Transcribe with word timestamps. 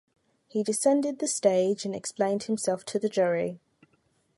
He 0.47 0.63
descended 0.63 1.19
the 1.19 1.27
stage 1.27 1.85
and 1.85 1.93
explained 1.95 2.45
himself 2.45 2.83
to 2.85 2.97
the 2.97 3.07
jury. 3.07 3.59